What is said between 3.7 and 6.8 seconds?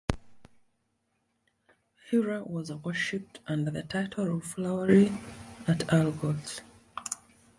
title of Flowery at Argos.